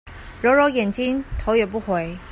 [0.41, 2.17] 揉揉眼睛頭也不回